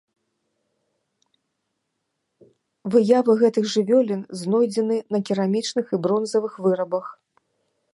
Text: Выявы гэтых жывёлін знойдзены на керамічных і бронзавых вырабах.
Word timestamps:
Выявы 2.95 3.37
гэтых 3.45 3.71
жывёлін 3.77 4.21
знойдзены 4.41 4.97
на 5.17 5.27
керамічных 5.31 5.85
і 5.97 6.05
бронзавых 6.09 6.53
вырабах. 6.67 7.05